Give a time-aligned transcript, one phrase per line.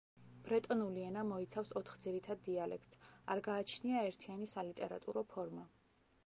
[0.45, 3.03] ბრეტონული ენა მოიცავს ოთხ ძირითად დიალექტს;
[3.35, 5.69] არ გააჩნია ერთიანი სალიტერატურო ფორმა.